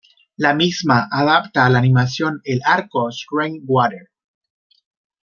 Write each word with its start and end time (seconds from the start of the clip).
La 0.43 0.51
misma 0.61 0.95
adapta 1.17 1.63
a 1.65 1.69
la 1.69 1.77
animación 1.77 2.41
el 2.43 2.61
arco 2.65 3.11
"Shrine 3.11 3.61
Water". 3.67 4.09